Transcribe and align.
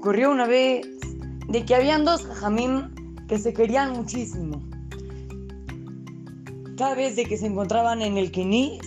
ocurrió 0.00 0.30
una 0.30 0.46
vez 0.46 0.86
de 1.48 1.62
que 1.66 1.74
habían 1.74 2.06
dos 2.06 2.24
jajamim 2.24 2.88
que 3.28 3.38
se 3.38 3.52
querían 3.52 3.92
muchísimo. 3.92 4.62
Cada 6.78 6.94
vez 6.94 7.16
que 7.16 7.36
se 7.36 7.44
encontraban 7.44 8.00
en 8.00 8.16
el 8.16 8.32
Kenis, 8.32 8.80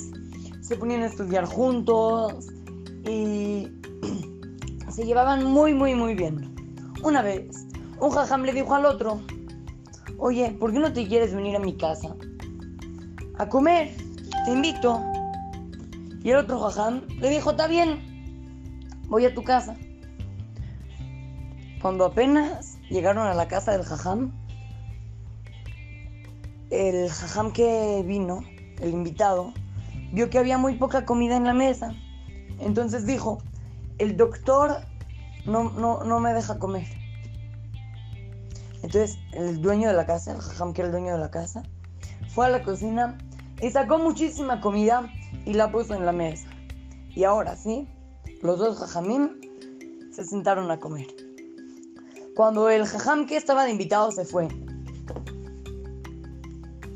se 0.62 0.76
ponían 0.76 1.04
a 1.04 1.05
estudiar 1.05 1.46
juntos 1.46 2.48
y 3.07 3.68
se 4.89 5.05
llevaban 5.05 5.44
muy, 5.44 5.76
muy, 5.76 5.94
muy 5.94 6.16
bien. 6.16 6.52
Una 7.04 7.21
vez, 7.21 7.68
un 8.00 8.09
jajam 8.09 8.41
le 8.41 8.52
dijo 8.52 8.73
al 8.73 8.88
otro, 8.88 9.21
oye, 10.18 10.50
¿por 10.59 10.73
qué 10.73 10.80
no 10.80 10.93
te 10.93 11.07
quieres 11.07 11.36
venir 11.36 11.55
a 11.55 11.59
mi 11.59 11.77
casa? 11.77 12.16
A 13.38 13.48
comer, 13.48 13.95
te 14.45 14.52
invito. 14.52 15.00
Y 16.23 16.32
el 16.32 16.38
otro 16.38 16.59
jajam 16.59 17.04
le 17.20 17.30
dijo, 17.30 17.52
está 17.52 17.68
bien, 17.68 18.00
voy 19.10 19.25
a 19.25 19.36
tu 19.36 19.43
casa. 19.43 19.78
Cuando 21.83 22.05
apenas 22.05 22.78
llegaron 22.89 23.28
a 23.28 23.33
la 23.33 23.50
casa 23.50 23.73
del 23.73 23.83
jajam, 23.83 24.32
el 26.69 27.10
jajam 27.10 27.51
que 27.51 28.01
vino, 28.07 28.39
el 28.79 28.91
invitado, 28.91 29.54
vio 30.14 30.29
que 30.29 30.38
había 30.38 30.57
muy 30.57 30.75
poca 30.75 31.04
comida 31.04 31.36
en 31.36 31.43
la 31.43 31.54
mesa. 31.54 31.93
Entonces 32.59 33.05
dijo, 33.05 33.39
el 33.97 34.16
doctor 34.16 34.77
no, 35.45 35.72
no, 35.72 36.05
no 36.05 36.22
me 36.22 36.33
deja 36.33 36.58
comer. 36.58 36.88
Entonces 38.75 39.17
el 39.33 39.61
dueño 39.61 39.89
de 39.89 39.94
la 39.94 40.05
casa, 40.05 40.31
el 40.31 40.39
jajam 40.39 40.72
que 40.72 40.83
era 40.83 40.88
el 40.88 40.94
dueño 40.94 41.11
de 41.11 41.19
la 41.19 41.31
casa, 41.31 41.63
fue 42.30 42.45
a 42.45 42.50
la 42.50 42.63
cocina 42.63 43.17
y 43.61 43.69
sacó 43.72 43.97
muchísima 43.97 44.61
comida 44.61 45.11
y 45.44 45.53
la 45.53 45.69
puso 45.69 45.95
en 45.95 46.05
la 46.05 46.13
mesa. 46.13 46.47
Y 47.09 47.25
ahora 47.25 47.58
sí, 47.58 47.89
los 48.41 48.58
dos 48.58 48.80
jajamim 48.80 49.41
se 50.13 50.23
sentaron 50.23 50.71
a 50.71 50.80
comer. 50.80 51.22
Cuando 52.36 52.67
el 52.70 52.86
jajam 52.88 53.28
que 53.28 53.38
estaba 53.38 53.64
de 53.64 53.72
invitado 53.72 54.12
se 54.12 54.26
fue, 54.26 54.48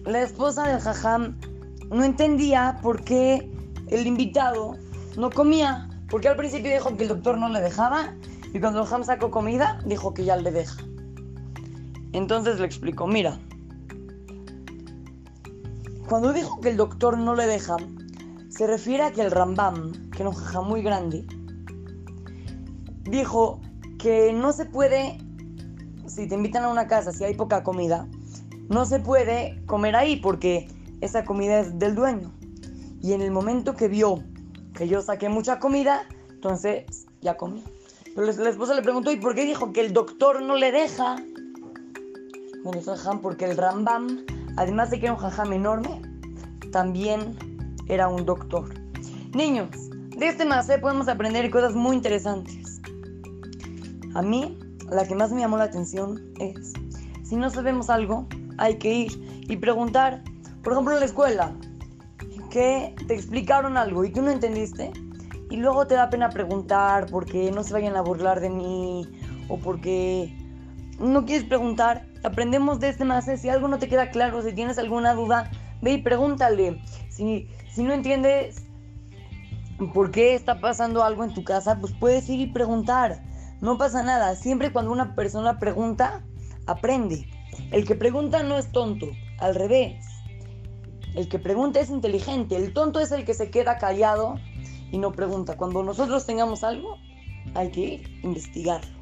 la 0.04 0.22
esposa 0.24 0.68
del 0.68 0.80
jajam 0.80 1.38
no 1.92 2.04
entendía 2.04 2.80
por 2.82 3.04
qué 3.04 3.52
el 3.88 4.08
invitado 4.08 4.78
no 5.16 5.30
comía. 5.30 5.90
Porque 6.10 6.30
al 6.30 6.38
principio 6.38 6.72
dijo 6.72 6.96
que 6.96 7.04
el 7.04 7.10
doctor 7.10 7.38
no 7.38 7.50
le 7.50 7.60
dejaba 7.60 8.16
y 8.54 8.60
cuando 8.60 8.80
el 8.80 8.86
jajam 8.86 9.04
sacó 9.04 9.30
comida 9.30 9.80
dijo 9.86 10.14
que 10.14 10.26
ya 10.26 10.38
le 10.38 10.52
deja. 10.52 10.82
Entonces 12.14 12.60
le 12.60 12.66
explicó, 12.66 13.06
mira, 13.06 13.38
cuando 16.08 16.34
dijo 16.34 16.60
que 16.62 16.70
el 16.70 16.78
doctor 16.78 17.18
no 17.18 17.36
le 17.36 17.46
deja, 17.46 17.76
se 18.50 18.66
refiere 18.66 19.04
a 19.04 19.12
que 19.12 19.22
el 19.22 19.30
Rambam, 19.30 19.92
que 20.10 20.24
era 20.24 20.30
un 20.30 20.36
jajam 20.36 20.68
muy 20.68 20.82
grande, 20.82 21.28
dijo 23.04 23.60
que 24.00 24.32
no 24.34 24.54
se 24.54 24.66
puede 24.66 25.27
si 26.08 26.28
te 26.28 26.36
invitan 26.36 26.64
a 26.64 26.70
una 26.70 26.88
casa, 26.88 27.12
si 27.12 27.24
hay 27.24 27.36
poca 27.36 27.64
comida, 27.64 28.08
no 28.70 28.86
se 28.86 29.00
puede 29.00 29.62
comer 29.66 29.96
ahí 29.96 30.18
porque 30.18 30.68
esa 31.02 31.24
comida 31.24 31.60
es 31.60 31.78
del 31.80 31.96
dueño. 31.96 32.32
Y 33.02 33.14
en 33.14 33.22
el 33.22 33.32
momento 33.32 33.76
que 33.76 33.88
vio 33.88 34.24
que 34.74 34.88
yo 34.88 35.02
saqué 35.02 35.30
mucha 35.30 35.60
comida, 35.60 36.08
entonces 36.30 37.08
ya 37.22 37.38
comí. 37.38 37.64
Pero 38.16 38.32
la 38.32 38.50
esposa 38.50 38.74
le 38.74 38.82
preguntó, 38.82 39.12
¿y 39.12 39.18
por 39.18 39.36
qué 39.36 39.46
dijo 39.46 39.72
que 39.74 39.82
el 39.82 39.94
doctor 39.94 40.42
no 40.42 40.56
le 40.56 40.72
deja? 40.72 41.18
Bueno, 42.64 42.82
jajam 42.82 43.22
porque 43.22 43.46
el 43.46 43.58
Rambam, 43.58 44.26
además 44.56 44.90
de 44.90 45.00
que 45.00 45.06
era 45.06 45.14
un 45.14 45.20
jajam 45.20 45.54
enorme, 45.54 46.02
también 46.72 47.38
era 47.88 48.08
un 48.08 48.26
doctor. 48.26 48.74
Niños, 49.34 49.70
de 50.18 50.28
este 50.28 50.46
macé 50.46 50.80
podemos 50.80 51.08
aprender 51.08 51.50
cosas 51.52 51.74
muy 51.74 51.96
interesantes. 51.96 52.82
A 54.16 54.22
mí 54.22 54.58
la 54.90 55.06
que 55.08 55.16
más 55.16 55.32
me 55.32 55.42
llamó 55.42 55.58
la 55.58 55.66
atención 55.66 56.22
es, 56.40 56.74
si 57.24 57.36
no 57.36 57.50
sabemos 57.50 57.90
algo, 57.90 58.28
hay 58.58 58.78
que 58.78 58.94
ir 58.94 59.46
y 59.48 59.58
preguntar. 59.58 60.24
Por 60.64 60.74
ejemplo, 60.74 60.94
en 60.94 61.00
la 61.00 61.06
escuela, 61.06 61.54
que 62.50 62.96
te 63.08 63.14
explicaron 63.14 63.78
algo 63.78 64.04
y 64.04 64.12
tú 64.12 64.22
no 64.22 64.32
entendiste, 64.32 64.92
y 65.50 65.58
luego 65.58 65.88
te 65.88 65.96
da 65.96 66.10
pena 66.10 66.30
preguntar 66.30 67.08
porque 67.10 67.52
no 67.52 67.64
se 67.64 67.74
vayan 67.74 67.96
a 67.96 68.02
burlar 68.02 68.42
de 68.42 68.50
mí 68.50 69.08
o 69.48 69.58
porque 69.58 70.36
no 71.00 71.26
quieres 71.26 71.46
preguntar. 71.46 72.06
Aprendemos 72.24 72.80
de 72.80 72.90
este 72.90 73.06
más. 73.06 73.26
Si 73.26 73.50
algo 73.50 73.68
no 73.68 73.80
te 73.80 73.88
queda 73.88 74.10
claro, 74.10 74.42
si 74.42 74.54
tienes 74.54 74.78
alguna 74.78 75.14
duda, 75.14 75.50
ve 75.82 75.94
y 75.94 76.02
pregúntale. 76.02 76.82
Si, 77.10 77.48
si 77.72 77.84
no 77.84 77.94
entiendes 77.94 78.64
por 79.94 80.12
qué 80.12 80.36
está 80.36 80.60
pasando 80.60 81.04
algo 81.04 81.24
en 81.24 81.34
tu 81.34 81.44
casa, 81.44 81.80
pues 81.80 81.94
puedes 81.94 82.28
ir 82.30 82.42
y 82.42 82.48
preguntar. 82.48 83.24
No 83.62 83.78
pasa 83.78 84.04
nada, 84.04 84.36
siempre 84.36 84.72
cuando 84.72 84.92
una 84.92 85.16
persona 85.16 85.60
pregunta, 85.60 86.24
aprende. 86.66 87.28
El 87.72 87.86
que 87.86 87.96
pregunta 87.96 88.44
no 88.44 88.58
es 88.58 88.72
tonto, 88.72 89.08
al 89.40 89.56
revés. 89.56 90.06
El 91.16 91.28
que 91.28 91.40
pregunta 91.40 91.80
es 91.80 91.90
inteligente, 91.90 92.56
el 92.56 92.74
tonto 92.74 93.00
es 93.00 93.12
el 93.12 93.26
que 93.26 93.34
se 93.34 93.50
queda 93.50 93.78
callado 93.78 94.36
y 94.92 94.98
no 95.00 95.12
pregunta. 95.12 95.58
Cuando 95.58 95.82
nosotros 95.84 96.26
tengamos 96.26 96.64
algo, 96.64 96.98
hay 97.56 97.72
que 97.72 97.80
ir 97.80 98.20
investigarlo. 98.24 98.96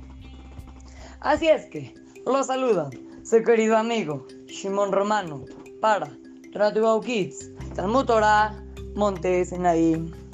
Así 1.19 1.47
es 1.47 1.65
que, 1.65 1.94
lo 2.25 2.44
saluda 2.44 2.89
su 3.23 3.44
querido 3.44 3.75
amigo 3.75 4.25
Shimon 4.47 4.91
Romano 4.91 5.44
para 5.81 6.11
Radio 6.53 7.01
Kids, 7.01 7.51
Talmud 7.75 8.05
Torah, 8.05 8.55
Montes 8.95 9.51
Naim. 9.51 10.25